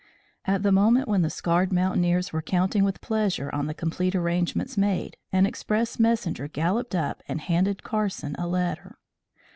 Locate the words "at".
0.45-0.63